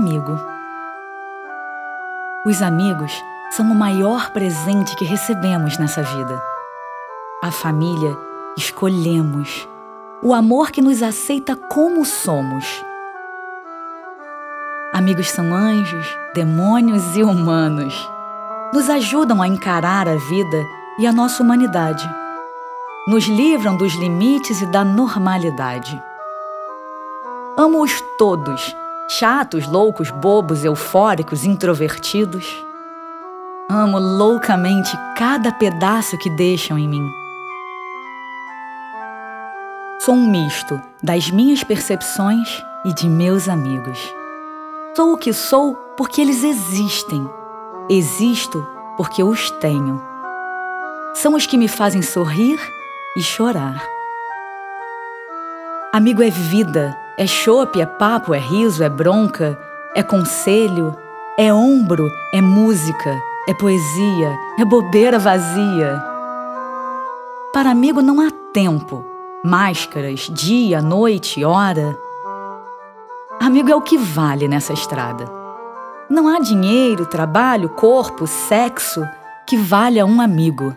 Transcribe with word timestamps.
amigo. 0.00 0.40
Os 2.46 2.62
amigos 2.62 3.12
são 3.50 3.70
o 3.70 3.74
maior 3.74 4.30
presente 4.30 4.96
que 4.96 5.04
recebemos 5.04 5.76
nessa 5.76 6.02
vida. 6.02 6.42
A 7.42 7.50
família 7.50 8.16
escolhemos. 8.56 9.68
O 10.22 10.32
amor 10.32 10.70
que 10.70 10.80
nos 10.80 11.02
aceita 11.02 11.54
como 11.54 12.02
somos. 12.06 12.64
Amigos 14.94 15.30
são 15.30 15.54
anjos, 15.54 16.06
demônios 16.34 17.14
e 17.14 17.22
humanos. 17.22 17.94
Nos 18.72 18.88
ajudam 18.88 19.42
a 19.42 19.48
encarar 19.48 20.08
a 20.08 20.16
vida 20.16 20.64
e 20.98 21.06
a 21.06 21.12
nossa 21.12 21.42
humanidade. 21.42 22.08
Nos 23.06 23.26
livram 23.26 23.76
dos 23.76 23.92
limites 23.94 24.62
e 24.62 24.66
da 24.66 24.82
normalidade. 24.82 26.02
Amo-os 27.58 28.02
todos, 28.16 28.74
chatos, 29.12 29.66
loucos, 29.66 30.08
bobos, 30.10 30.64
eufóricos, 30.64 31.44
introvertidos. 31.44 32.46
Amo 33.68 33.98
loucamente 33.98 34.96
cada 35.16 35.50
pedaço 35.50 36.16
que 36.16 36.30
deixam 36.30 36.78
em 36.78 36.88
mim. 36.88 37.10
Sou 39.98 40.14
um 40.14 40.30
misto 40.30 40.80
das 41.02 41.28
minhas 41.28 41.64
percepções 41.64 42.62
e 42.84 42.94
de 42.94 43.08
meus 43.08 43.48
amigos. 43.48 43.98
Sou 44.96 45.14
o 45.14 45.18
que 45.18 45.32
sou 45.32 45.74
porque 45.96 46.20
eles 46.20 46.44
existem. 46.44 47.28
Existo 47.88 48.64
porque 48.96 49.24
os 49.24 49.50
tenho. 49.52 50.00
São 51.14 51.34
os 51.34 51.46
que 51.46 51.58
me 51.58 51.66
fazem 51.66 52.00
sorrir 52.00 52.60
e 53.16 53.22
chorar. 53.22 53.84
Amigo 55.92 56.22
é 56.22 56.30
vida, 56.30 56.96
é 57.18 57.26
chope, 57.26 57.80
é 57.80 57.86
papo, 57.86 58.34
é 58.34 58.38
riso, 58.38 58.82
é 58.82 58.88
bronca, 58.88 59.58
é 59.94 60.02
conselho, 60.02 60.96
é 61.38 61.52
ombro, 61.52 62.10
é 62.32 62.40
música, 62.40 63.20
é 63.48 63.54
poesia, 63.54 64.36
é 64.58 64.64
bobeira 64.64 65.18
vazia. 65.18 66.02
Para 67.52 67.70
amigo 67.70 68.00
não 68.00 68.20
há 68.20 68.30
tempo, 68.52 69.04
máscaras, 69.44 70.30
dia, 70.30 70.80
noite, 70.80 71.44
hora. 71.44 71.98
Amigo 73.40 73.70
é 73.70 73.74
o 73.74 73.82
que 73.82 73.98
vale 73.98 74.46
nessa 74.46 74.72
estrada. 74.72 75.24
Não 76.08 76.28
há 76.28 76.38
dinheiro, 76.40 77.06
trabalho, 77.06 77.68
corpo, 77.70 78.26
sexo 78.26 79.06
que 79.46 79.56
valha 79.56 80.04
um 80.04 80.20
amigo. 80.20 80.76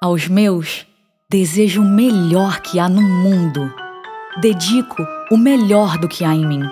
Aos 0.00 0.26
meus, 0.26 0.86
desejo 1.28 1.82
o 1.82 1.84
melhor 1.84 2.60
que 2.60 2.78
há 2.78 2.88
no 2.88 3.02
mundo. 3.02 3.72
Dedico 4.40 5.04
o 5.32 5.36
melhor 5.36 5.98
do 5.98 6.06
que 6.06 6.24
há 6.24 6.32
em 6.32 6.46
mim. 6.46 6.62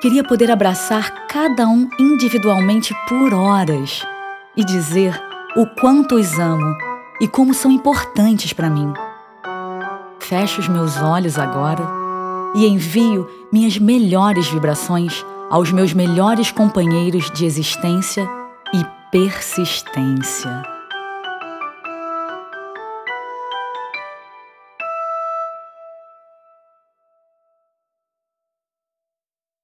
Queria 0.00 0.24
poder 0.24 0.50
abraçar 0.50 1.28
cada 1.28 1.64
um 1.68 1.88
individualmente 1.96 2.92
por 3.08 3.32
horas 3.32 4.04
e 4.56 4.64
dizer 4.64 5.16
o 5.56 5.64
quanto 5.80 6.16
os 6.16 6.40
amo 6.40 6.76
e 7.20 7.28
como 7.28 7.54
são 7.54 7.70
importantes 7.70 8.52
para 8.52 8.68
mim. 8.68 8.92
Fecho 10.18 10.60
os 10.60 10.66
meus 10.66 10.96
olhos 11.00 11.38
agora 11.38 11.88
e 12.56 12.66
envio 12.66 13.30
minhas 13.52 13.78
melhores 13.78 14.48
vibrações 14.48 15.24
aos 15.48 15.70
meus 15.70 15.92
melhores 15.92 16.50
companheiros 16.50 17.30
de 17.30 17.44
existência 17.44 18.28
e 18.74 18.84
persistência. 19.12 20.81